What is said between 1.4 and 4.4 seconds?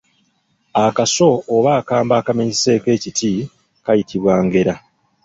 oba akambe akamenyeseeko ekiti kayitibwa